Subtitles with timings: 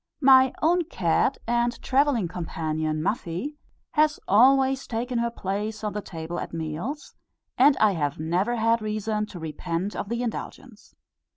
[0.23, 3.59] My own cat and travelling companion Muffie,
[3.91, 7.13] has always taken her place on the table at meals,
[7.55, 10.95] and I have never had reason to repent of the indulgence.